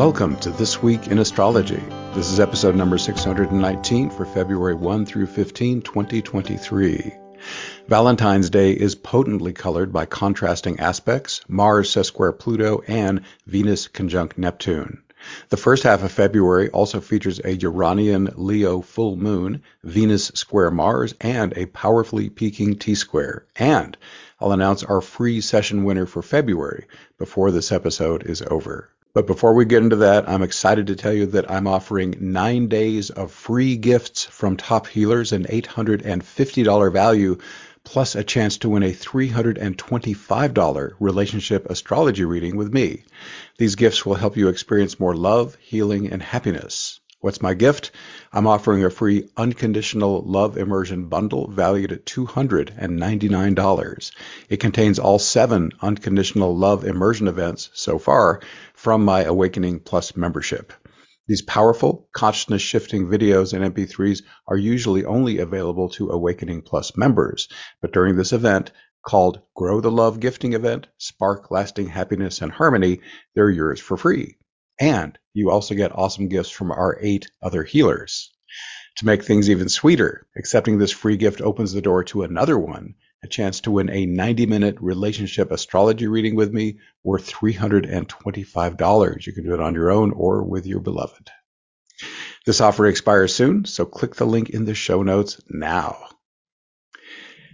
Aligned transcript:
Welcome 0.00 0.36
to 0.36 0.50
This 0.50 0.82
Week 0.82 1.08
in 1.08 1.18
Astrology. 1.18 1.82
This 2.14 2.32
is 2.32 2.40
episode 2.40 2.74
number 2.74 2.96
619 2.96 4.08
for 4.08 4.24
February 4.24 4.74
1 4.74 5.04
through 5.04 5.26
15, 5.26 5.82
2023. 5.82 7.12
Valentine's 7.86 8.48
Day 8.48 8.72
is 8.72 8.94
potently 8.94 9.52
colored 9.52 9.92
by 9.92 10.06
contrasting 10.06 10.80
aspects 10.80 11.42
Mars 11.48 11.90
sesquare 11.90 12.32
Pluto 12.32 12.82
and 12.88 13.20
Venus 13.46 13.88
conjunct 13.88 14.38
Neptune. 14.38 15.02
The 15.50 15.58
first 15.58 15.82
half 15.82 16.02
of 16.02 16.10
February 16.10 16.70
also 16.70 17.02
features 17.02 17.38
a 17.44 17.56
Uranian 17.56 18.30
Leo 18.36 18.80
full 18.80 19.16
moon, 19.16 19.62
Venus 19.84 20.32
square 20.34 20.70
Mars, 20.70 21.14
and 21.20 21.52
a 21.58 21.66
powerfully 21.66 22.30
peaking 22.30 22.78
T 22.78 22.94
square. 22.94 23.44
And 23.54 23.98
I'll 24.40 24.52
announce 24.52 24.82
our 24.82 25.02
free 25.02 25.42
session 25.42 25.84
winner 25.84 26.06
for 26.06 26.22
February 26.22 26.86
before 27.18 27.50
this 27.50 27.70
episode 27.70 28.24
is 28.24 28.40
over. 28.40 28.88
But 29.12 29.26
before 29.26 29.54
we 29.54 29.64
get 29.64 29.82
into 29.82 29.96
that, 29.96 30.28
I'm 30.28 30.42
excited 30.42 30.86
to 30.86 30.94
tell 30.94 31.12
you 31.12 31.26
that 31.26 31.50
I'm 31.50 31.66
offering 31.66 32.14
nine 32.20 32.68
days 32.68 33.10
of 33.10 33.32
free 33.32 33.76
gifts 33.76 34.24
from 34.24 34.56
top 34.56 34.86
healers, 34.86 35.32
an 35.32 35.46
$850 35.46 36.92
value, 36.92 37.38
plus 37.82 38.14
a 38.14 38.22
chance 38.22 38.58
to 38.58 38.68
win 38.68 38.84
a 38.84 38.92
$325 38.92 40.92
relationship 41.00 41.68
astrology 41.68 42.24
reading 42.24 42.56
with 42.56 42.72
me. 42.72 43.02
These 43.58 43.74
gifts 43.74 44.06
will 44.06 44.14
help 44.14 44.36
you 44.36 44.46
experience 44.46 45.00
more 45.00 45.16
love, 45.16 45.56
healing, 45.56 46.12
and 46.12 46.22
happiness. 46.22 46.99
What's 47.22 47.42
my 47.42 47.52
gift? 47.52 47.90
I'm 48.32 48.46
offering 48.46 48.82
a 48.82 48.88
free 48.88 49.28
unconditional 49.36 50.22
love 50.22 50.56
immersion 50.56 51.10
bundle 51.10 51.50
valued 51.50 51.92
at 51.92 52.06
$299. 52.06 54.12
It 54.48 54.56
contains 54.56 54.98
all 54.98 55.18
seven 55.18 55.72
unconditional 55.82 56.56
love 56.56 56.86
immersion 56.86 57.28
events 57.28 57.68
so 57.74 57.98
far 57.98 58.40
from 58.72 59.04
my 59.04 59.24
Awakening 59.24 59.80
Plus 59.80 60.16
membership. 60.16 60.72
These 61.28 61.42
powerful, 61.42 62.08
consciousness 62.14 62.62
shifting 62.62 63.08
videos 63.08 63.52
and 63.52 63.74
MP3s 63.74 64.22
are 64.48 64.56
usually 64.56 65.04
only 65.04 65.40
available 65.40 65.90
to 65.90 66.08
Awakening 66.08 66.62
Plus 66.62 66.96
members, 66.96 67.50
but 67.82 67.92
during 67.92 68.16
this 68.16 68.32
event, 68.32 68.72
called 69.06 69.42
Grow 69.54 69.82
the 69.82 69.90
Love 69.90 70.20
Gifting 70.20 70.54
Event, 70.54 70.86
Spark 70.96 71.50
Lasting 71.50 71.88
Happiness 71.88 72.40
and 72.40 72.50
Harmony, 72.50 73.02
they're 73.34 73.50
yours 73.50 73.78
for 73.78 73.98
free. 73.98 74.38
And 74.80 75.18
you 75.34 75.50
also 75.50 75.74
get 75.74 75.96
awesome 75.96 76.28
gifts 76.28 76.50
from 76.50 76.72
our 76.72 76.98
eight 77.00 77.30
other 77.42 77.62
healers. 77.62 78.30
To 78.96 79.06
make 79.06 79.22
things 79.22 79.48
even 79.48 79.68
sweeter, 79.68 80.26
accepting 80.36 80.78
this 80.78 80.90
free 80.90 81.16
gift 81.16 81.40
opens 81.40 81.72
the 81.72 81.82
door 81.82 82.02
to 82.04 82.22
another 82.22 82.58
one, 82.58 82.94
a 83.22 83.28
chance 83.28 83.60
to 83.60 83.70
win 83.70 83.90
a 83.90 84.06
90 84.06 84.46
minute 84.46 84.76
relationship 84.80 85.52
astrology 85.52 86.06
reading 86.06 86.34
with 86.34 86.52
me 86.52 86.78
worth 87.04 87.30
$325. 87.30 89.26
You 89.26 89.32
can 89.32 89.44
do 89.44 89.54
it 89.54 89.60
on 89.60 89.74
your 89.74 89.90
own 89.90 90.12
or 90.12 90.42
with 90.42 90.66
your 90.66 90.80
beloved. 90.80 91.30
This 92.46 92.62
offer 92.62 92.86
expires 92.86 93.34
soon, 93.34 93.66
so 93.66 93.84
click 93.84 94.14
the 94.14 94.26
link 94.26 94.48
in 94.50 94.64
the 94.64 94.74
show 94.74 95.02
notes 95.02 95.40
now. 95.50 96.08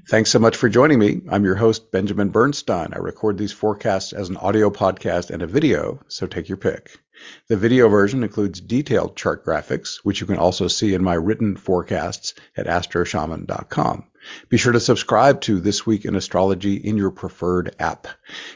Thanks 0.09 0.31
so 0.31 0.39
much 0.39 0.57
for 0.57 0.69
joining 0.69 1.01
me. 1.01 1.23
I'm 1.33 1.45
your 1.45 1.57
host, 1.57 1.91
Benjamin 1.91 2.29
Bernstein. 2.29 2.91
I 2.93 2.99
record 2.99 3.37
these 3.37 3.51
forecasts 3.51 4.13
as 4.13 4.29
an 4.29 4.37
audio 4.37 4.71
podcast 4.71 5.31
and 5.31 5.43
a 5.43 5.48
video, 5.48 5.98
so 6.07 6.29
take 6.29 6.48
your 6.48 6.59
pick. 6.59 7.01
The 7.48 7.57
video 7.57 7.89
version 7.89 8.23
includes 8.23 8.61
detailed 8.61 9.17
chart 9.17 9.45
graphics, 9.45 9.97
which 10.05 10.21
you 10.21 10.29
can 10.29 10.39
also 10.39 10.69
see 10.69 10.95
in 10.95 11.03
my 11.03 11.15
written 11.15 11.57
forecasts 11.57 12.35
at 12.57 12.67
astroshaman.com. 12.67 14.05
Be 14.48 14.57
sure 14.57 14.73
to 14.73 14.79
subscribe 14.79 15.41
to 15.41 15.59
This 15.59 15.85
Week 15.85 16.05
in 16.05 16.15
Astrology 16.15 16.77
in 16.77 16.97
your 16.97 17.11
preferred 17.11 17.75
app. 17.81 18.07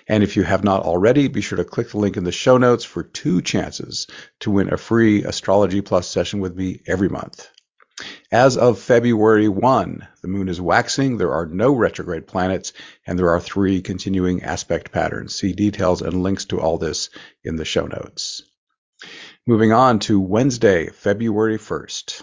And 0.06 0.22
if 0.22 0.36
you 0.36 0.44
have 0.44 0.62
not 0.62 0.84
already, 0.84 1.26
be 1.26 1.40
sure 1.40 1.58
to 1.58 1.64
click 1.64 1.90
the 1.90 1.98
link 1.98 2.16
in 2.16 2.22
the 2.22 2.30
show 2.30 2.58
notes 2.58 2.84
for 2.84 3.02
two 3.02 3.42
chances 3.42 4.06
to 4.38 4.52
win 4.52 4.72
a 4.72 4.76
free 4.76 5.24
Astrology 5.24 5.80
Plus 5.80 6.06
session 6.06 6.38
with 6.38 6.54
me 6.54 6.80
every 6.86 7.08
month. 7.08 7.48
As 8.32 8.56
of 8.56 8.78
February 8.78 9.48
1, 9.48 10.06
the 10.22 10.28
moon 10.28 10.48
is 10.48 10.60
waxing, 10.60 11.16
there 11.16 11.32
are 11.32 11.46
no 11.46 11.72
retrograde 11.72 12.28
planets, 12.28 12.72
and 13.04 13.18
there 13.18 13.30
are 13.30 13.40
three 13.40 13.82
continuing 13.82 14.44
aspect 14.44 14.92
patterns. 14.92 15.34
See 15.34 15.52
details 15.52 16.00
and 16.00 16.22
links 16.22 16.44
to 16.44 16.60
all 16.60 16.78
this 16.78 17.10
in 17.42 17.56
the 17.56 17.64
show 17.64 17.86
notes. 17.86 18.42
Moving 19.48 19.72
on 19.72 19.98
to 20.00 20.20
Wednesday, 20.20 20.90
February 20.90 21.58
1st. 21.58 22.22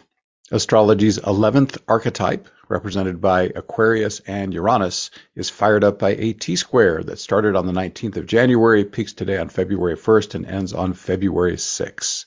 Astrology's 0.49 1.19
11th 1.19 1.77
archetype, 1.89 2.47
represented 2.69 3.19
by 3.19 3.51
Aquarius 3.53 4.21
and 4.21 4.53
Uranus, 4.53 5.11
is 5.35 5.49
fired 5.49 5.83
up 5.83 5.99
by 5.99 6.11
a 6.11 6.31
T 6.31 6.55
square 6.55 7.03
that 7.03 7.19
started 7.19 7.57
on 7.57 7.67
the 7.67 7.73
19th 7.73 8.15
of 8.15 8.27
January, 8.27 8.85
peaks 8.85 9.11
today 9.11 9.37
on 9.37 9.49
February 9.49 9.97
1st, 9.97 10.35
and 10.35 10.45
ends 10.45 10.71
on 10.71 10.93
February 10.93 11.57
6th. 11.57 12.23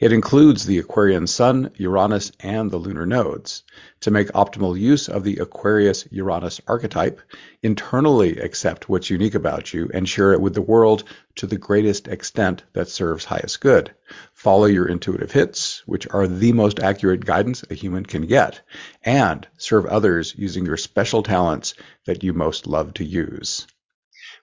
It 0.00 0.14
includes 0.14 0.64
the 0.64 0.78
Aquarian 0.78 1.26
Sun, 1.26 1.72
Uranus, 1.76 2.32
and 2.40 2.70
the 2.70 2.78
lunar 2.78 3.04
nodes. 3.04 3.64
To 4.00 4.10
make 4.10 4.28
optimal 4.28 4.80
use 4.80 5.10
of 5.10 5.24
the 5.24 5.36
Aquarius 5.36 6.08
Uranus 6.10 6.58
archetype, 6.66 7.20
internally 7.62 8.38
accept 8.38 8.88
what's 8.88 9.10
unique 9.10 9.34
about 9.34 9.74
you 9.74 9.90
and 9.92 10.08
share 10.08 10.32
it 10.32 10.40
with 10.40 10.54
the 10.54 10.62
world 10.62 11.04
to 11.34 11.46
the 11.46 11.58
greatest 11.58 12.08
extent 12.08 12.62
that 12.72 12.88
serves 12.88 13.26
highest 13.26 13.60
good. 13.60 13.90
Follow 14.32 14.64
your 14.64 14.86
intuitive 14.86 15.32
hits, 15.32 15.82
which 15.84 16.08
are 16.08 16.26
the 16.26 16.54
most 16.54 16.80
accurate 16.80 17.26
guidance 17.26 17.62
a 17.68 17.74
human 17.74 18.06
can 18.06 18.22
get, 18.22 18.62
and 19.04 19.46
serve 19.58 19.84
others 19.84 20.34
using 20.34 20.64
your 20.64 20.78
special 20.78 21.22
talents 21.22 21.74
that 22.06 22.24
you 22.24 22.32
most 22.32 22.66
love 22.66 22.94
to 22.94 23.04
use. 23.04 23.66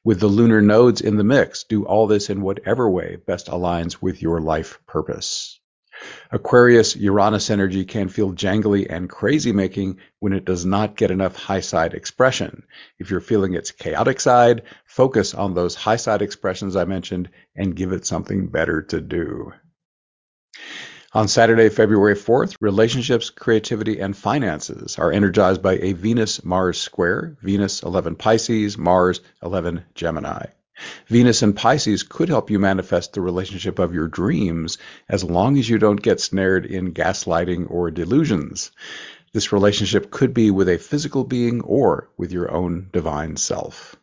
With 0.07 0.22
the 0.22 0.28
lunar 0.28 0.62
nodes 0.62 1.01
in 1.01 1.18
the 1.18 1.25
mix, 1.25 1.66
do 1.66 1.84
all 1.84 2.07
this 2.07 2.29
in 2.29 2.40
whatever 2.40 2.90
way 2.90 3.18
best 3.25 3.47
aligns 3.47 4.01
with 4.01 4.22
your 4.22 4.40
life 4.40 4.79
purpose. 4.88 5.59
Aquarius 6.31 6.95
Uranus 6.95 7.50
energy 7.50 7.84
can 7.84 8.07
feel 8.07 8.31
jangly 8.31 8.88
and 8.90 9.09
crazy 9.09 9.51
making 9.51 9.97
when 10.19 10.31
it 10.31 10.45
does 10.45 10.66
not 10.66 10.95
get 10.95 11.12
enough 11.12 11.35
high 11.35 11.59
side 11.59 11.94
expression. 11.94 12.63
If 12.97 13.12
you're 13.12 13.19
feeling 13.19 13.53
its 13.53 13.72
chaotic 13.72 14.22
side, 14.22 14.62
focus 14.85 15.34
on 15.34 15.56
those 15.56 15.75
high 15.75 15.97
side 15.97 16.22
expressions 16.22 16.78
I 16.78 16.85
mentioned 16.85 17.29
and 17.53 17.75
give 17.75 17.91
it 17.91 18.06
something 18.06 18.47
better 18.47 18.84
to 18.84 19.01
do. 19.01 19.51
On 21.13 21.29
Saturday, 21.29 21.69
February 21.69 22.16
4th, 22.16 22.57
relationships, 22.59 23.29
creativity, 23.29 24.01
and 24.01 24.16
finances 24.16 25.00
are 25.00 25.09
energized 25.09 25.62
by 25.62 25.78
a 25.78 25.94
Venus 25.94 26.44
Mars 26.44 26.81
square, 26.81 27.38
Venus 27.41 27.81
11 27.81 28.16
Pisces, 28.16 28.78
Mars 28.78 29.22
11 29.41 29.85
Gemini. 29.95 30.47
Venus 31.07 31.41
in 31.44 31.53
Pisces 31.53 32.03
could 32.03 32.28
help 32.28 32.50
you 32.50 32.59
manifest 32.59 33.13
the 33.13 33.22
relationship 33.22 33.79
of 33.79 33.94
your 33.94 34.09
dreams 34.09 34.78
as 35.07 35.23
long 35.23 35.57
as 35.57 35.69
you 35.69 35.78
don't 35.78 36.01
get 36.01 36.19
snared 36.19 36.66
in 36.66 36.94
gaslighting 36.94 37.72
or 37.72 37.89
delusions. 37.89 38.72
This 39.31 39.53
relationship 39.53 40.12
could 40.12 40.34
be 40.34 40.51
with 40.51 40.68
a 40.68 40.78
physical 40.78 41.24
being 41.24 41.62
or 41.62 42.09
with 42.18 42.34
your 42.34 42.51
own 42.51 42.89
divine 42.91 43.38
self. 43.38 43.95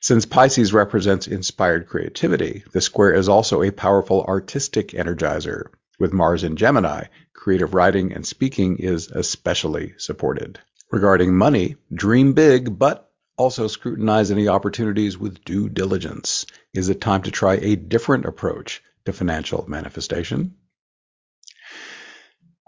Since 0.00 0.26
Pisces 0.26 0.74
represents 0.74 1.26
inspired 1.26 1.88
creativity, 1.88 2.64
the 2.72 2.82
square 2.82 3.14
is 3.14 3.30
also 3.30 3.62
a 3.62 3.72
powerful 3.72 4.24
artistic 4.24 4.88
energizer. 4.88 5.68
With 5.98 6.12
Mars 6.12 6.44
in 6.44 6.56
Gemini, 6.56 7.04
creative 7.32 7.74
writing 7.74 8.12
and 8.12 8.26
speaking 8.26 8.76
is 8.76 9.08
especially 9.08 9.94
supported. 9.98 10.60
Regarding 10.90 11.36
money, 11.36 11.76
dream 11.92 12.32
big, 12.32 12.78
but 12.78 13.08
also, 13.38 13.68
scrutinize 13.68 14.32
any 14.32 14.48
opportunities 14.48 15.16
with 15.16 15.44
due 15.44 15.68
diligence. 15.68 16.44
Is 16.74 16.88
it 16.88 17.00
time 17.00 17.22
to 17.22 17.30
try 17.30 17.54
a 17.54 17.76
different 17.76 18.24
approach 18.24 18.82
to 19.04 19.12
financial 19.12 19.64
manifestation? 19.68 20.56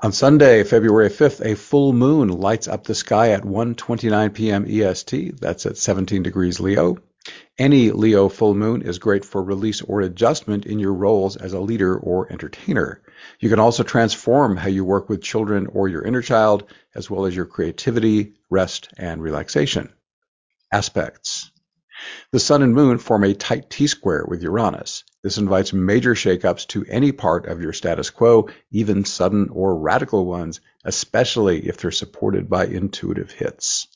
On 0.01 0.13
Sunday, 0.13 0.63
February 0.63 1.11
5th, 1.11 1.45
a 1.45 1.57
full 1.57 1.93
moon 1.93 2.29
lights 2.29 2.69
up 2.69 2.85
the 2.85 2.95
sky 2.95 3.33
at 3.33 3.43
1:29 3.43 4.33
p.m. 4.33 4.65
EST. 4.65 5.41
That's 5.41 5.67
at 5.67 5.77
17 5.77 6.23
degrees 6.23 6.61
Leo. 6.61 6.99
Any 7.61 7.91
Leo 7.91 8.31
full 8.31 8.55
moon 8.55 8.81
is 8.81 8.99
great 8.99 9.23
for 9.23 9.43
release 9.43 9.83
or 9.83 10.01
adjustment 10.01 10.65
in 10.65 10.79
your 10.79 10.95
roles 10.95 11.37
as 11.37 11.53
a 11.53 11.61
leader 11.61 11.95
or 11.95 12.33
entertainer. 12.33 13.03
You 13.39 13.51
can 13.51 13.61
also 13.61 13.83
transform 13.83 14.57
how 14.57 14.69
you 14.69 14.83
work 14.83 15.11
with 15.11 15.21
children 15.21 15.67
or 15.67 15.87
your 15.87 16.03
inner 16.03 16.23
child, 16.23 16.65
as 16.95 17.11
well 17.11 17.27
as 17.27 17.37
your 17.37 17.45
creativity, 17.45 18.33
rest, 18.49 18.89
and 18.97 19.23
relaxation 19.23 19.93
aspects. 20.73 21.51
The 22.33 22.41
Sun 22.41 22.63
and 22.63 22.75
Moon 22.75 22.99
form 22.99 23.25
a 23.25 23.35
tight 23.35 23.71
T-square 23.71 24.25
with 24.27 24.43
Uranus. 24.43 25.05
This 25.23 25.39
invites 25.39 25.73
major 25.73 26.15
shakeups 26.15 26.67
to 26.69 26.85
any 26.89 27.13
part 27.13 27.47
of 27.47 27.61
your 27.61 27.73
status 27.73 28.11
quo, 28.11 28.49
even 28.71 29.05
sudden 29.05 29.49
or 29.51 29.79
radical 29.79 30.25
ones, 30.25 30.61
especially 30.85 31.69
if 31.69 31.77
they're 31.77 31.91
supported 31.91 32.49
by 32.49 32.67
intuitive 32.67 33.31
hits. 33.31 33.87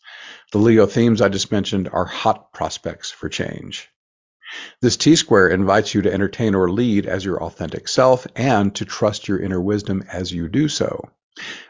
The 0.52 0.58
Leo 0.58 0.86
themes 0.86 1.20
I 1.20 1.28
just 1.28 1.50
mentioned 1.50 1.88
are 1.92 2.04
hot 2.04 2.52
prospects 2.52 3.10
for 3.10 3.28
change. 3.28 3.88
This 4.80 4.96
T 4.96 5.16
square 5.16 5.48
invites 5.48 5.94
you 5.94 6.02
to 6.02 6.12
entertain 6.12 6.54
or 6.54 6.70
lead 6.70 7.06
as 7.06 7.24
your 7.24 7.42
authentic 7.42 7.88
self 7.88 8.26
and 8.36 8.74
to 8.74 8.84
trust 8.84 9.26
your 9.26 9.40
inner 9.40 9.60
wisdom 9.60 10.04
as 10.12 10.30
you 10.30 10.48
do 10.48 10.68
so. 10.68 11.08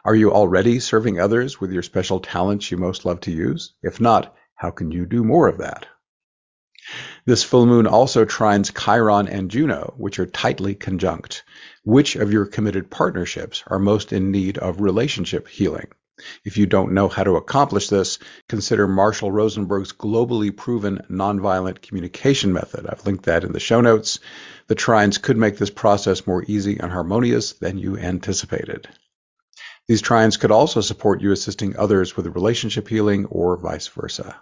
Are 0.05 0.15
you 0.15 0.33
already 0.33 0.81
serving 0.81 1.19
others 1.19 1.61
with 1.61 1.73
your 1.73 1.83
special 1.83 2.21
talents 2.21 2.71
you 2.71 2.77
most 2.77 3.05
love 3.05 3.21
to 3.21 3.31
use? 3.31 3.73
If 3.83 4.01
not, 4.01 4.37
how 4.57 4.71
can 4.71 4.91
you 4.91 5.07
do 5.07 5.25
more 5.25 5.49
of 5.49 5.59
that? 5.59 5.87
This 7.27 7.43
full 7.43 7.65
moon 7.65 7.87
also 7.87 8.27
trines 8.27 8.71
Chiron 8.79 9.29
and 9.29 9.51
Juno, 9.51 9.95
which 9.97 10.19
are 10.19 10.27
tightly 10.27 10.75
conjunct. 10.75 11.43
Which 11.83 12.17
of 12.17 12.31
your 12.31 12.45
committed 12.45 12.91
partnerships 12.91 13.63
are 13.67 13.79
most 13.79 14.13
in 14.13 14.31
need 14.31 14.59
of 14.59 14.83
relationship 14.83 15.49
healing? 15.49 15.87
If 16.45 16.59
you 16.59 16.67
don't 16.67 16.93
know 16.93 17.09
how 17.09 17.25
to 17.25 17.37
accomplish 17.37 17.89
this, 17.89 18.19
consider 18.49 18.87
Marshall 18.87 19.33
Rosenberg's 19.33 19.93
globally 19.93 20.55
proven 20.55 21.01
nonviolent 21.11 21.81
communication 21.81 22.53
method. 22.53 22.87
I've 22.87 23.07
linked 23.07 23.25
that 23.25 23.43
in 23.43 23.53
the 23.53 23.59
show 23.59 23.81
notes. 23.81 24.19
The 24.67 24.77
trines 24.77 25.21
could 25.21 25.39
make 25.39 25.57
this 25.57 25.71
process 25.71 26.27
more 26.27 26.45
easy 26.47 26.79
and 26.79 26.93
harmonious 26.93 27.55
than 27.55 27.79
you 27.79 27.97
anticipated. 27.97 28.87
These 29.89 30.03
trines 30.03 30.39
could 30.39 30.51
also 30.51 30.83
support 30.83 31.23
you 31.23 31.33
assisting 31.33 31.77
others 31.77 32.17
with 32.17 32.27
relationship 32.27 32.87
healing 32.87 33.25
or 33.27 33.57
vice 33.57 33.89
versa. 33.89 34.37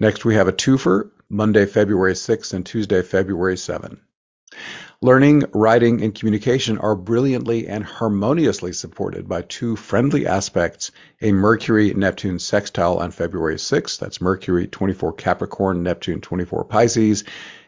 Next, 0.00 0.24
we 0.24 0.36
have 0.36 0.46
a 0.46 0.52
twofer, 0.52 1.10
Monday, 1.28 1.66
February 1.66 2.14
6 2.14 2.52
and 2.52 2.64
Tuesday, 2.64 3.02
February 3.02 3.56
7. 3.56 4.00
Learning, 5.02 5.42
writing, 5.52 6.04
and 6.04 6.14
communication 6.14 6.78
are 6.78 6.94
brilliantly 6.94 7.66
and 7.66 7.82
harmoniously 7.82 8.72
supported 8.72 9.28
by 9.28 9.42
two 9.42 9.74
friendly 9.74 10.24
aspects 10.24 10.92
a 11.20 11.32
Mercury 11.32 11.94
Neptune 11.94 12.38
sextile 12.38 12.98
on 12.98 13.10
February 13.10 13.58
6, 13.58 13.96
that's 13.96 14.20
Mercury 14.20 14.68
24 14.68 15.14
Capricorn, 15.14 15.82
Neptune 15.82 16.20
24 16.20 16.66
Pisces, 16.66 17.24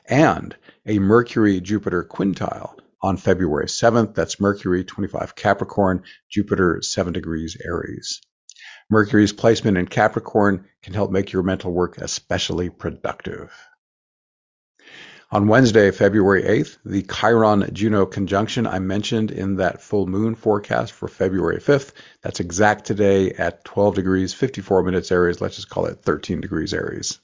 and 0.06 0.54
a 0.86 1.00
Mercury 1.00 1.60
Jupiter 1.60 2.04
quintile 2.04 2.78
on 3.02 3.16
February 3.16 3.66
7th, 3.66 4.14
that's 4.14 4.38
Mercury 4.38 4.84
25 4.84 5.34
Capricorn, 5.34 6.04
Jupiter 6.28 6.80
7 6.80 7.12
degrees 7.12 7.56
Aries. 7.64 8.20
Mercury's 8.90 9.32
placement 9.32 9.78
in 9.78 9.86
Capricorn 9.86 10.66
can 10.82 10.94
help 10.94 11.10
make 11.10 11.32
your 11.32 11.44
mental 11.44 11.72
work 11.72 11.98
especially 11.98 12.68
productive. 12.68 13.52
On 15.32 15.46
Wednesday, 15.46 15.92
February 15.92 16.42
8th, 16.42 16.78
the 16.84 17.02
Chiron 17.02 17.72
Juno 17.72 18.04
conjunction 18.04 18.66
I 18.66 18.80
mentioned 18.80 19.30
in 19.30 19.56
that 19.56 19.80
full 19.80 20.08
moon 20.08 20.34
forecast 20.34 20.92
for 20.92 21.06
February 21.06 21.60
5th, 21.60 21.92
that's 22.20 22.40
exact 22.40 22.84
today 22.84 23.30
at 23.30 23.64
12 23.64 23.94
degrees 23.94 24.34
54 24.34 24.82
minutes 24.82 25.12
Aries. 25.12 25.40
Let's 25.40 25.54
just 25.54 25.70
call 25.70 25.86
it 25.86 26.02
13 26.02 26.40
degrees 26.40 26.74
Aries. 26.74 27.20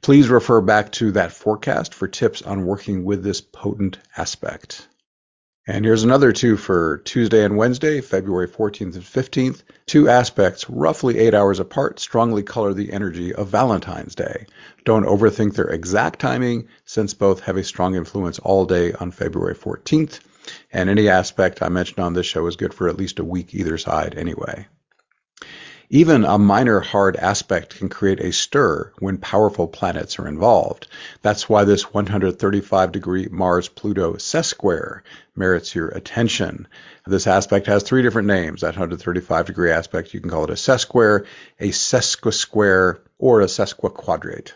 Please 0.00 0.28
refer 0.28 0.60
back 0.60 0.90
to 0.92 1.12
that 1.12 1.30
forecast 1.30 1.94
for 1.94 2.08
tips 2.08 2.42
on 2.42 2.66
working 2.66 3.04
with 3.04 3.22
this 3.22 3.40
potent 3.40 3.98
aspect. 4.16 4.88
And 5.68 5.84
here's 5.84 6.04
another 6.04 6.30
two 6.30 6.56
for 6.56 6.98
Tuesday 6.98 7.44
and 7.44 7.56
Wednesday, 7.56 8.00
February 8.00 8.46
14th 8.46 8.94
and 8.94 9.02
15th. 9.02 9.64
Two 9.86 10.08
aspects, 10.08 10.70
roughly 10.70 11.18
eight 11.18 11.34
hours 11.34 11.58
apart, 11.58 11.98
strongly 11.98 12.44
color 12.44 12.72
the 12.72 12.92
energy 12.92 13.34
of 13.34 13.48
Valentine's 13.48 14.14
Day. 14.14 14.46
Don't 14.84 15.06
overthink 15.06 15.56
their 15.56 15.66
exact 15.66 16.20
timing, 16.20 16.68
since 16.84 17.14
both 17.14 17.40
have 17.40 17.56
a 17.56 17.64
strong 17.64 17.96
influence 17.96 18.38
all 18.38 18.64
day 18.64 18.92
on 18.92 19.10
February 19.10 19.56
14th. 19.56 20.20
And 20.72 20.88
any 20.88 21.08
aspect 21.08 21.60
I 21.60 21.68
mentioned 21.68 21.98
on 21.98 22.12
this 22.12 22.26
show 22.26 22.46
is 22.46 22.54
good 22.54 22.72
for 22.72 22.88
at 22.88 22.96
least 22.96 23.18
a 23.18 23.24
week 23.24 23.52
either 23.52 23.76
side 23.76 24.14
anyway. 24.16 24.68
Even 25.88 26.24
a 26.24 26.36
minor 26.36 26.80
hard 26.80 27.16
aspect 27.16 27.76
can 27.76 27.88
create 27.88 28.18
a 28.18 28.32
stir 28.32 28.90
when 28.98 29.18
powerful 29.18 29.68
planets 29.68 30.18
are 30.18 30.26
involved. 30.26 30.88
That's 31.22 31.48
why 31.48 31.62
this 31.62 31.94
135 31.94 32.90
degree 32.90 33.28
Mars 33.30 33.68
Pluto 33.68 34.14
sesquare 34.14 35.02
merits 35.36 35.76
your 35.76 35.88
attention. 35.88 36.66
This 37.06 37.28
aspect 37.28 37.68
has 37.68 37.84
three 37.84 38.02
different 38.02 38.26
names. 38.26 38.62
That 38.62 38.74
135 38.74 39.46
degree 39.46 39.70
aspect, 39.70 40.12
you 40.12 40.20
can 40.20 40.28
call 40.30 40.42
it 40.42 40.50
a 40.50 40.54
sesquare, 40.54 41.24
a 41.60 41.68
sesquisquare, 41.68 42.98
or 43.18 43.40
a 43.40 43.46
sesquiquadrate. 43.46 44.52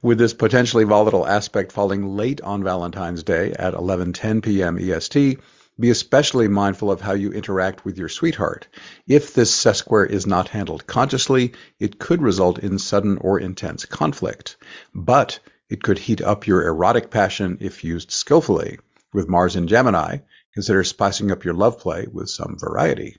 With 0.00 0.16
this 0.16 0.32
potentially 0.32 0.84
volatile 0.84 1.26
aspect 1.26 1.72
falling 1.72 2.16
late 2.16 2.40
on 2.40 2.64
Valentine's 2.64 3.22
Day 3.22 3.52
at 3.52 3.74
11:10 3.74 4.42
p.m. 4.42 4.78
EST, 4.78 5.38
be 5.78 5.90
especially 5.90 6.48
mindful 6.48 6.90
of 6.90 7.00
how 7.00 7.12
you 7.12 7.32
interact 7.32 7.84
with 7.84 7.98
your 7.98 8.08
sweetheart. 8.08 8.68
If 9.06 9.34
this 9.34 9.54
sesquare 9.54 10.08
is 10.08 10.26
not 10.26 10.48
handled 10.48 10.86
consciously, 10.86 11.52
it 11.78 11.98
could 11.98 12.22
result 12.22 12.58
in 12.58 12.78
sudden 12.78 13.18
or 13.18 13.38
intense 13.38 13.84
conflict. 13.84 14.56
But 14.94 15.38
it 15.68 15.82
could 15.82 15.98
heat 15.98 16.22
up 16.22 16.46
your 16.46 16.66
erotic 16.66 17.10
passion 17.10 17.58
if 17.60 17.84
used 17.84 18.10
skillfully. 18.10 18.78
With 19.12 19.28
Mars 19.28 19.56
in 19.56 19.66
Gemini, 19.66 20.18
consider 20.54 20.84
spicing 20.84 21.30
up 21.30 21.44
your 21.44 21.54
love 21.54 21.78
play 21.78 22.06
with 22.10 22.30
some 22.30 22.56
variety. 22.58 23.16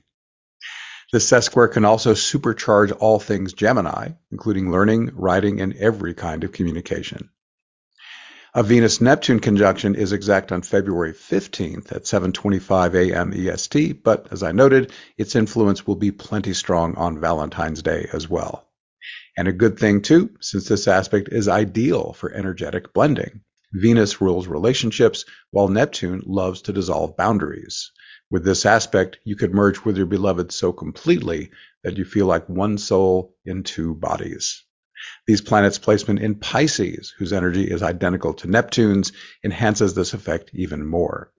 The 1.12 1.18
sesquare 1.18 1.72
can 1.72 1.84
also 1.84 2.12
supercharge 2.12 2.94
all 2.98 3.18
things 3.18 3.54
Gemini, 3.54 4.10
including 4.30 4.70
learning, 4.70 5.12
writing, 5.14 5.60
and 5.60 5.74
every 5.76 6.12
kind 6.12 6.44
of 6.44 6.52
communication. 6.52 7.30
A 8.58 8.62
Venus-Neptune 8.64 9.38
conjunction 9.38 9.94
is 9.94 10.10
exact 10.10 10.50
on 10.50 10.62
February 10.62 11.12
15th 11.12 11.92
at 11.92 12.06
7:25 12.06 12.94
a.m. 12.96 13.32
EST, 13.32 14.02
but 14.02 14.26
as 14.32 14.42
I 14.42 14.50
noted, 14.50 14.90
its 15.16 15.36
influence 15.36 15.86
will 15.86 15.94
be 15.94 16.10
plenty 16.10 16.52
strong 16.54 16.96
on 16.96 17.20
Valentine's 17.20 17.82
Day 17.82 18.08
as 18.12 18.28
well. 18.28 18.68
And 19.36 19.46
a 19.46 19.52
good 19.52 19.78
thing 19.78 20.02
too, 20.02 20.30
since 20.40 20.66
this 20.66 20.88
aspect 20.88 21.28
is 21.30 21.46
ideal 21.46 22.14
for 22.14 22.32
energetic 22.32 22.92
blending. 22.92 23.42
Venus 23.72 24.20
rules 24.20 24.48
relationships, 24.48 25.24
while 25.52 25.68
Neptune 25.68 26.24
loves 26.26 26.62
to 26.62 26.72
dissolve 26.72 27.16
boundaries. 27.16 27.92
With 28.28 28.44
this 28.44 28.66
aspect, 28.66 29.20
you 29.22 29.36
could 29.36 29.54
merge 29.54 29.84
with 29.84 29.96
your 29.96 30.06
beloved 30.06 30.50
so 30.50 30.72
completely 30.72 31.52
that 31.84 31.96
you 31.96 32.04
feel 32.04 32.26
like 32.26 32.48
one 32.48 32.76
soul 32.76 33.36
in 33.44 33.62
two 33.62 33.94
bodies. 33.94 34.64
These 35.26 35.40
planets' 35.40 35.78
placement 35.78 36.20
in 36.20 36.36
Pisces, 36.36 37.14
whose 37.18 37.32
energy 37.32 37.64
is 37.64 37.82
identical 37.82 38.34
to 38.34 38.48
Neptune's, 38.48 39.12
enhances 39.44 39.94
this 39.94 40.14
effect 40.14 40.50
even 40.54 40.86
more. 40.86 41.32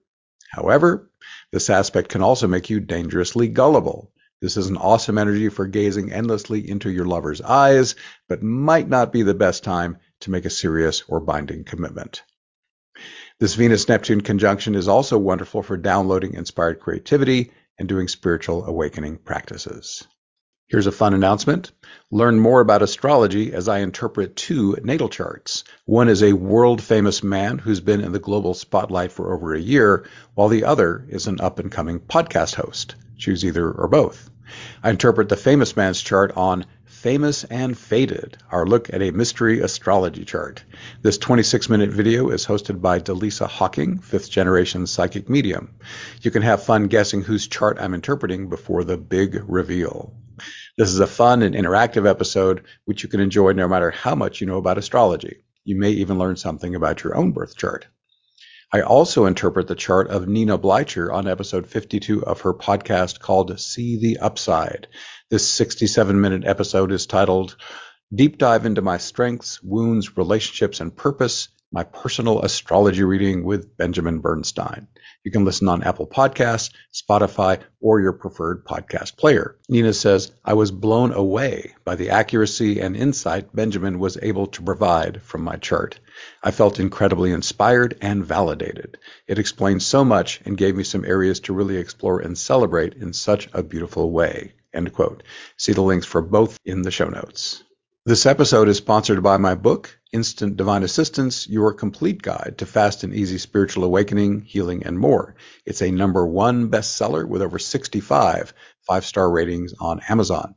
However, 0.50 1.10
this 1.52 1.70
aspect 1.70 2.08
can 2.08 2.22
also 2.22 2.46
make 2.48 2.70
you 2.70 2.80
dangerously 2.80 3.48
gullible. 3.48 4.12
This 4.40 4.56
is 4.56 4.68
an 4.68 4.76
awesome 4.76 5.18
energy 5.18 5.48
for 5.48 5.66
gazing 5.66 6.12
endlessly 6.12 6.68
into 6.68 6.90
your 6.90 7.04
lover's 7.04 7.40
eyes, 7.40 7.94
but 8.28 8.42
might 8.42 8.88
not 8.88 9.12
be 9.12 9.22
the 9.22 9.34
best 9.34 9.62
time 9.64 9.98
to 10.20 10.30
make 10.30 10.44
a 10.44 10.50
serious 10.50 11.02
or 11.08 11.20
binding 11.20 11.64
commitment. 11.64 12.22
This 13.38 13.54
Venus 13.54 13.88
Neptune 13.88 14.20
conjunction 14.20 14.74
is 14.74 14.88
also 14.88 15.18
wonderful 15.18 15.62
for 15.62 15.76
downloading 15.76 16.34
inspired 16.34 16.80
creativity 16.80 17.52
and 17.78 17.88
doing 17.88 18.08
spiritual 18.08 18.64
awakening 18.66 19.18
practices. 19.18 20.06
Here's 20.70 20.86
a 20.86 20.92
fun 20.92 21.14
announcement. 21.14 21.72
Learn 22.12 22.38
more 22.38 22.60
about 22.60 22.80
astrology 22.80 23.52
as 23.52 23.66
I 23.66 23.80
interpret 23.80 24.36
two 24.36 24.76
natal 24.84 25.08
charts. 25.08 25.64
One 25.84 26.08
is 26.08 26.22
a 26.22 26.32
world 26.32 26.80
famous 26.80 27.24
man 27.24 27.58
who's 27.58 27.80
been 27.80 28.00
in 28.00 28.12
the 28.12 28.20
global 28.20 28.54
spotlight 28.54 29.10
for 29.10 29.34
over 29.34 29.52
a 29.52 29.60
year, 29.60 30.08
while 30.34 30.46
the 30.46 30.66
other 30.66 31.04
is 31.08 31.26
an 31.26 31.40
up 31.40 31.58
and 31.58 31.72
coming 31.72 31.98
podcast 31.98 32.54
host. 32.54 32.94
Choose 33.18 33.44
either 33.44 33.68
or 33.68 33.88
both. 33.88 34.30
I 34.80 34.90
interpret 34.90 35.28
the 35.28 35.36
famous 35.36 35.74
man's 35.74 36.00
chart 36.00 36.34
on 36.36 36.66
Famous 36.84 37.42
and 37.42 37.76
Faded, 37.76 38.36
our 38.52 38.64
look 38.64 38.94
at 38.94 39.02
a 39.02 39.10
mystery 39.10 39.58
astrology 39.58 40.24
chart. 40.24 40.62
This 41.02 41.18
26 41.18 41.68
minute 41.68 41.90
video 41.90 42.28
is 42.28 42.46
hosted 42.46 42.80
by 42.80 43.00
Delisa 43.00 43.48
Hawking, 43.48 43.98
fifth 43.98 44.30
generation 44.30 44.86
psychic 44.86 45.28
medium. 45.28 45.74
You 46.22 46.30
can 46.30 46.42
have 46.42 46.62
fun 46.62 46.86
guessing 46.86 47.22
whose 47.22 47.48
chart 47.48 47.78
I'm 47.80 47.94
interpreting 47.94 48.48
before 48.48 48.84
the 48.84 48.96
big 48.96 49.42
reveal. 49.48 50.14
This 50.80 50.94
is 50.94 51.00
a 51.00 51.06
fun 51.06 51.42
and 51.42 51.54
interactive 51.54 52.08
episode 52.08 52.64
which 52.86 53.02
you 53.02 53.10
can 53.10 53.20
enjoy 53.20 53.52
no 53.52 53.68
matter 53.68 53.90
how 53.90 54.14
much 54.14 54.40
you 54.40 54.46
know 54.46 54.56
about 54.56 54.78
astrology. 54.78 55.44
You 55.62 55.76
may 55.76 55.90
even 55.90 56.18
learn 56.18 56.36
something 56.36 56.74
about 56.74 57.04
your 57.04 57.14
own 57.18 57.32
birth 57.32 57.54
chart. 57.54 57.86
I 58.72 58.80
also 58.80 59.26
interpret 59.26 59.68
the 59.68 59.74
chart 59.74 60.08
of 60.08 60.26
Nina 60.26 60.56
Bleicher 60.56 61.12
on 61.12 61.28
episode 61.28 61.66
52 61.66 62.24
of 62.24 62.40
her 62.40 62.54
podcast 62.54 63.20
called 63.20 63.60
See 63.60 63.98
the 64.00 64.20
Upside. 64.20 64.88
This 65.28 65.46
67 65.46 66.18
minute 66.18 66.46
episode 66.46 66.92
is 66.92 67.04
titled 67.04 67.56
Deep 68.14 68.38
Dive 68.38 68.64
into 68.64 68.80
My 68.80 68.96
Strengths, 68.96 69.62
Wounds, 69.62 70.16
Relationships, 70.16 70.80
and 70.80 70.96
Purpose 70.96 71.50
My 71.72 71.84
Personal 71.84 72.42
Astrology 72.42 73.04
Reading 73.04 73.44
with 73.44 73.76
Benjamin 73.76 74.18
Bernstein. 74.18 74.88
You 75.22 75.30
can 75.30 75.44
listen 75.44 75.68
on 75.68 75.84
Apple 75.84 76.08
Podcasts, 76.08 76.72
Spotify, 76.92 77.60
or 77.80 78.00
your 78.00 78.12
preferred 78.12 78.64
podcast 78.64 79.16
player. 79.16 79.56
Nina 79.68 79.92
says, 79.92 80.32
I 80.44 80.54
was 80.54 80.72
blown 80.72 81.12
away 81.12 81.74
by 81.84 81.94
the 81.94 82.10
accuracy 82.10 82.80
and 82.80 82.96
insight 82.96 83.54
Benjamin 83.54 84.00
was 84.00 84.18
able 84.20 84.48
to 84.48 84.62
provide 84.62 85.22
from 85.22 85.42
my 85.42 85.56
chart. 85.56 86.00
I 86.42 86.50
felt 86.50 86.80
incredibly 86.80 87.30
inspired 87.30 87.96
and 88.00 88.24
validated. 88.24 88.98
It 89.28 89.38
explained 89.38 89.84
so 89.84 90.04
much 90.04 90.40
and 90.44 90.56
gave 90.56 90.74
me 90.74 90.82
some 90.82 91.04
areas 91.04 91.38
to 91.40 91.52
really 91.52 91.76
explore 91.76 92.18
and 92.18 92.36
celebrate 92.36 92.94
in 92.94 93.12
such 93.12 93.48
a 93.52 93.62
beautiful 93.62 94.10
way. 94.10 94.54
End 94.74 94.92
quote. 94.92 95.22
See 95.56 95.72
the 95.72 95.82
links 95.82 96.06
for 96.06 96.20
both 96.20 96.58
in 96.64 96.82
the 96.82 96.90
show 96.90 97.08
notes. 97.08 97.62
This 98.06 98.26
episode 98.26 98.68
is 98.68 98.78
sponsored 98.78 99.22
by 99.22 99.36
my 99.36 99.54
book, 99.54 99.99
Instant 100.12 100.56
Divine 100.56 100.82
Assistance 100.82 101.48
Your 101.48 101.72
Complete 101.72 102.20
Guide 102.20 102.56
to 102.58 102.66
Fast 102.66 103.04
and 103.04 103.14
Easy 103.14 103.38
Spiritual 103.38 103.84
Awakening, 103.84 104.42
Healing, 104.42 104.82
and 104.84 104.98
More. 104.98 105.36
It's 105.64 105.82
a 105.82 105.92
number 105.92 106.26
one 106.26 106.68
bestseller 106.68 107.26
with 107.28 107.42
over 107.42 107.60
65 107.60 108.52
five 108.86 109.04
star 109.04 109.30
ratings 109.30 109.72
on 109.78 110.00
Amazon. 110.08 110.56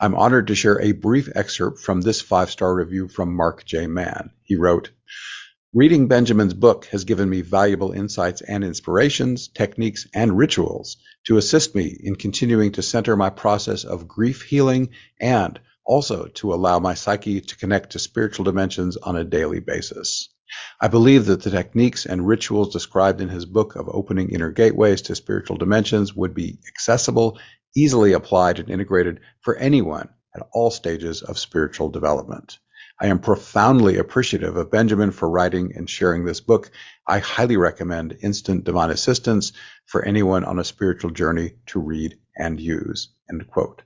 I'm 0.00 0.14
honored 0.14 0.46
to 0.46 0.54
share 0.54 0.80
a 0.80 0.92
brief 0.92 1.28
excerpt 1.34 1.78
from 1.80 2.00
this 2.00 2.22
five 2.22 2.50
star 2.50 2.74
review 2.74 3.08
from 3.08 3.36
Mark 3.36 3.66
J. 3.66 3.86
Mann. 3.86 4.30
He 4.42 4.56
wrote, 4.56 4.90
Reading 5.74 6.08
Benjamin's 6.08 6.54
book 6.54 6.86
has 6.86 7.04
given 7.04 7.28
me 7.28 7.42
valuable 7.42 7.92
insights 7.92 8.40
and 8.40 8.64
inspirations, 8.64 9.48
techniques, 9.48 10.06
and 10.14 10.38
rituals 10.38 10.96
to 11.26 11.36
assist 11.36 11.74
me 11.74 11.94
in 12.02 12.16
continuing 12.16 12.72
to 12.72 12.82
center 12.82 13.14
my 13.14 13.28
process 13.28 13.84
of 13.84 14.08
grief 14.08 14.40
healing 14.40 14.88
and 15.20 15.60
also 15.86 16.26
to 16.26 16.52
allow 16.52 16.78
my 16.78 16.94
psyche 16.94 17.40
to 17.40 17.56
connect 17.56 17.90
to 17.90 17.98
spiritual 17.98 18.44
dimensions 18.44 18.96
on 18.96 19.16
a 19.16 19.24
daily 19.24 19.60
basis. 19.60 20.28
I 20.80 20.88
believe 20.88 21.26
that 21.26 21.42
the 21.42 21.50
techniques 21.50 22.06
and 22.06 22.26
rituals 22.26 22.72
described 22.72 23.20
in 23.20 23.28
his 23.28 23.46
book 23.46 23.76
of 23.76 23.88
opening 23.88 24.30
inner 24.30 24.50
gateways 24.50 25.02
to 25.02 25.14
spiritual 25.14 25.56
dimensions 25.56 26.14
would 26.14 26.34
be 26.34 26.58
accessible, 26.68 27.38
easily 27.74 28.12
applied, 28.12 28.58
and 28.58 28.70
integrated 28.70 29.20
for 29.40 29.56
anyone 29.56 30.08
at 30.34 30.46
all 30.52 30.70
stages 30.70 31.22
of 31.22 31.38
spiritual 31.38 31.88
development. 31.88 32.58
I 33.00 33.08
am 33.08 33.18
profoundly 33.18 33.98
appreciative 33.98 34.56
of 34.56 34.70
Benjamin 34.70 35.10
for 35.10 35.28
writing 35.28 35.72
and 35.74 35.90
sharing 35.90 36.24
this 36.24 36.40
book. 36.40 36.70
I 37.06 37.18
highly 37.18 37.56
recommend 37.56 38.16
Instant 38.22 38.64
Divine 38.64 38.90
Assistance 38.90 39.52
for 39.84 40.02
anyone 40.02 40.44
on 40.44 40.58
a 40.58 40.64
spiritual 40.64 41.10
journey 41.10 41.54
to 41.66 41.80
read 41.80 42.18
and 42.36 42.58
use. 42.58 43.08
End 43.28 43.46
quote. 43.48 43.82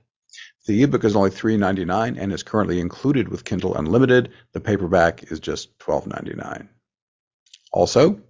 The 0.67 0.83
ebook 0.83 1.03
is 1.03 1.15
only 1.15 1.31
$3.99 1.31 2.21
and 2.21 2.31
is 2.31 2.43
currently 2.43 2.79
included 2.79 3.29
with 3.29 3.45
Kindle 3.45 3.75
Unlimited. 3.75 4.31
The 4.51 4.61
paperback 4.61 5.31
is 5.31 5.39
just 5.39 5.77
$12.99. 5.79 6.67
Also, 7.73 8.21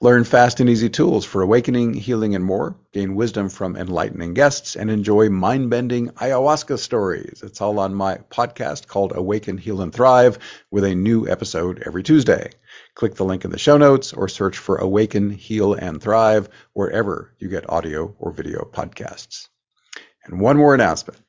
learn 0.00 0.24
fast 0.24 0.60
and 0.60 0.70
easy 0.70 0.88
tools 0.88 1.24
for 1.24 1.42
awakening, 1.42 1.92
healing, 1.92 2.34
and 2.34 2.44
more. 2.44 2.74
Gain 2.92 3.14
wisdom 3.14 3.50
from 3.50 3.76
enlightening 3.76 4.32
guests 4.32 4.76
and 4.76 4.90
enjoy 4.90 5.28
mind 5.28 5.68
bending 5.68 6.08
ayahuasca 6.12 6.78
stories. 6.78 7.42
It's 7.44 7.60
all 7.60 7.78
on 7.78 7.94
my 7.94 8.16
podcast 8.30 8.86
called 8.86 9.12
Awaken, 9.14 9.58
Heal, 9.58 9.82
and 9.82 9.92
Thrive 9.92 10.38
with 10.70 10.84
a 10.84 10.94
new 10.94 11.28
episode 11.28 11.82
every 11.86 12.02
Tuesday. 12.02 12.50
Click 12.94 13.14
the 13.14 13.26
link 13.26 13.44
in 13.44 13.50
the 13.50 13.58
show 13.58 13.76
notes 13.76 14.14
or 14.14 14.26
search 14.26 14.56
for 14.56 14.76
Awaken, 14.76 15.30
Heal, 15.30 15.74
and 15.74 16.02
Thrive 16.02 16.48
wherever 16.72 17.34
you 17.38 17.48
get 17.48 17.70
audio 17.70 18.16
or 18.18 18.32
video 18.32 18.64
podcasts. 18.64 19.48
And 20.24 20.40
one 20.40 20.56
more 20.56 20.74
announcement. 20.74 21.20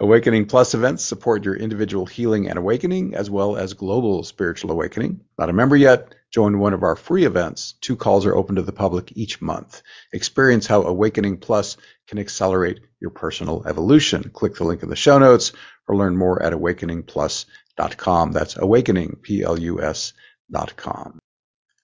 Awakening 0.00 0.46
Plus 0.46 0.74
events 0.74 1.04
support 1.04 1.44
your 1.44 1.54
individual 1.54 2.04
healing 2.04 2.48
and 2.48 2.58
awakening, 2.58 3.14
as 3.14 3.30
well 3.30 3.56
as 3.56 3.74
global 3.74 4.24
spiritual 4.24 4.72
awakening. 4.72 5.20
Not 5.38 5.50
a 5.50 5.52
member 5.52 5.76
yet? 5.76 6.16
Join 6.32 6.58
one 6.58 6.74
of 6.74 6.82
our 6.82 6.96
free 6.96 7.24
events. 7.24 7.74
Two 7.80 7.94
calls 7.94 8.26
are 8.26 8.34
open 8.34 8.56
to 8.56 8.62
the 8.62 8.72
public 8.72 9.12
each 9.16 9.40
month. 9.40 9.82
Experience 10.12 10.66
how 10.66 10.82
Awakening 10.82 11.36
Plus 11.36 11.76
can 12.08 12.18
accelerate 12.18 12.80
your 12.98 13.10
personal 13.10 13.62
evolution. 13.68 14.30
Click 14.34 14.56
the 14.56 14.64
link 14.64 14.82
in 14.82 14.88
the 14.88 14.96
show 14.96 15.18
notes 15.18 15.52
or 15.86 15.94
learn 15.94 16.16
more 16.16 16.42
at 16.42 16.52
awakeningplus.com. 16.52 18.32
That's 18.32 18.56
awakening, 18.56 19.18
P-L-U-S.com. 19.22 21.20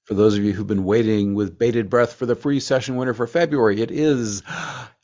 For 0.03 0.15
those 0.15 0.37
of 0.37 0.43
you 0.43 0.53
who've 0.53 0.67
been 0.67 0.83
waiting 0.83 1.35
with 1.35 1.57
bated 1.57 1.89
breath 1.89 2.15
for 2.15 2.27
the 2.27 2.35
free 2.35 2.59
session 2.59 2.97
winner 2.97 3.15
for 3.15 3.29
February, 3.29 3.81
it 3.81 3.93
is 3.93 4.43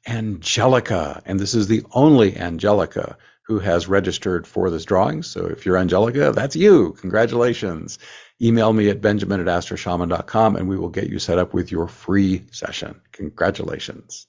Angelica. 0.07 1.23
And 1.27 1.39
this 1.39 1.55
is 1.55 1.67
the 1.67 1.85
only 1.93 2.37
Angelica 2.37 3.17
who 3.43 3.59
has 3.61 3.89
registered 3.89 4.47
for 4.47 4.71
this 4.71 4.85
drawing. 4.85 5.23
So 5.23 5.47
if 5.47 5.65
you're 5.65 5.79
Angelica, 5.79 6.33
that's 6.33 6.57
you. 6.57 6.93
Congratulations. 7.01 7.99
Email 8.43 8.73
me 8.73 8.91
at 8.91 9.01
benjamin 9.01 9.41
at 9.41 9.47
astroshaman.com 9.47 10.57
and 10.57 10.69
we 10.69 10.77
will 10.77 10.89
get 10.89 11.09
you 11.09 11.19
set 11.19 11.39
up 11.39 11.55
with 11.55 11.71
your 11.71 11.89
free 11.89 12.45
session. 12.51 13.01
Congratulations. 13.13 14.27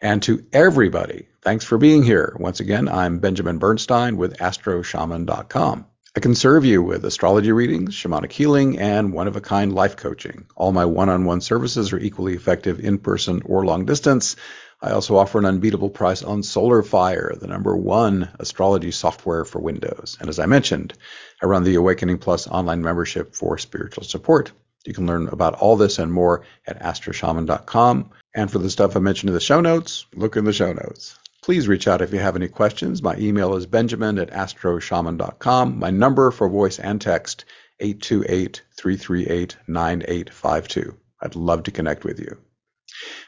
And 0.00 0.22
to 0.22 0.44
everybody, 0.52 1.28
thanks 1.42 1.64
for 1.64 1.78
being 1.78 2.02
here. 2.02 2.36
Once 2.38 2.60
again, 2.60 2.88
I'm 2.88 3.18
Benjamin 3.18 3.58
Bernstein 3.58 4.16
with 4.16 4.38
astroshaman.com. 4.38 5.86
I 6.16 6.20
can 6.20 6.34
serve 6.34 6.64
you 6.64 6.82
with 6.82 7.04
astrology 7.04 7.52
readings, 7.52 7.94
shamanic 7.94 8.32
healing, 8.32 8.78
and 8.80 9.12
one 9.12 9.28
of 9.28 9.36
a 9.36 9.40
kind 9.40 9.72
life 9.72 9.96
coaching. 9.96 10.46
All 10.56 10.72
my 10.72 10.84
one 10.84 11.08
on 11.08 11.24
one 11.24 11.40
services 11.40 11.92
are 11.92 11.98
equally 11.98 12.34
effective 12.34 12.80
in 12.80 12.98
person 12.98 13.42
or 13.44 13.64
long 13.64 13.84
distance. 13.84 14.34
I 14.82 14.92
also 14.92 15.16
offer 15.16 15.38
an 15.38 15.44
unbeatable 15.44 15.90
price 15.90 16.22
on 16.22 16.40
SolarFire, 16.40 17.38
the 17.38 17.46
number 17.46 17.76
one 17.76 18.30
astrology 18.38 18.90
software 18.90 19.44
for 19.44 19.60
Windows. 19.60 20.16
And 20.20 20.28
as 20.30 20.38
I 20.38 20.46
mentioned, 20.46 20.94
I 21.42 21.46
run 21.46 21.64
the 21.64 21.74
Awakening 21.74 22.18
Plus 22.18 22.48
online 22.48 22.80
membership 22.80 23.34
for 23.34 23.58
spiritual 23.58 24.04
support. 24.04 24.52
You 24.86 24.94
can 24.94 25.06
learn 25.06 25.28
about 25.28 25.54
all 25.54 25.76
this 25.76 25.98
and 25.98 26.10
more 26.10 26.44
at 26.66 26.80
astroshaman.com. 26.80 28.10
And 28.34 28.50
for 28.50 28.58
the 28.58 28.70
stuff 28.70 28.96
I 28.96 29.00
mentioned 29.00 29.28
in 29.28 29.34
the 29.34 29.40
show 29.40 29.60
notes, 29.60 30.06
look 30.14 30.36
in 30.36 30.44
the 30.46 30.52
show 30.52 30.72
notes. 30.72 31.18
Please 31.42 31.68
reach 31.68 31.86
out 31.86 32.00
if 32.00 32.12
you 32.12 32.18
have 32.18 32.36
any 32.36 32.48
questions. 32.48 33.02
My 33.02 33.16
email 33.16 33.56
is 33.56 33.66
benjamin 33.66 34.18
at 34.18 34.30
astroshaman.com. 34.30 35.78
My 35.78 35.90
number 35.90 36.30
for 36.30 36.48
voice 36.48 36.78
and 36.78 37.00
text, 37.00 37.44
828 37.80 38.62
338 38.76 39.56
9852. 39.66 40.96
I'd 41.20 41.36
love 41.36 41.64
to 41.64 41.70
connect 41.70 42.04
with 42.04 42.18
you. 42.18 42.38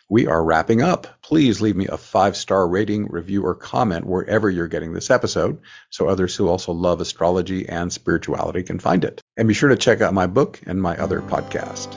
We 0.09 0.27
are 0.27 0.45
wrapping 0.45 0.83
up. 0.83 1.07
Please 1.23 1.61
leave 1.61 1.77
me 1.77 1.87
a 1.87 1.97
five 1.97 2.37
star 2.37 2.69
rating, 2.69 3.07
review, 3.07 3.45
or 3.45 3.55
comment 3.55 4.07
wherever 4.07 4.51
you're 4.51 4.69
getting 4.69 4.93
this 4.93 5.11
episode 5.11 5.61
so 5.91 6.07
others 6.07 6.37
who 6.37 6.49
also 6.49 6.73
love 6.73 7.01
astrology 7.01 7.69
and 7.69 7.93
spirituality 7.93 8.63
can 8.63 8.79
find 8.79 9.05
it. 9.05 9.21
And 9.37 9.49
be 9.49 9.55
sure 9.55 9.71
to 9.71 9.77
check 9.77 10.01
out 10.01 10.15
my 10.15 10.27
book 10.27 10.61
and 10.67 10.81
my 10.81 10.97
other 10.97 11.23
podcast. 11.23 11.97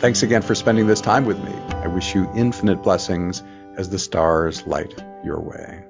Thanks 0.00 0.22
again 0.22 0.42
for 0.42 0.54
spending 0.54 0.86
this 0.86 1.02
time 1.02 1.26
with 1.26 1.38
me. 1.38 1.52
I 1.52 1.88
wish 1.88 2.14
you 2.14 2.30
infinite 2.34 2.82
blessings 2.82 3.42
as 3.76 3.90
the 3.90 3.98
stars 3.98 4.66
light 4.66 4.94
your 5.22 5.40
way. 5.40 5.89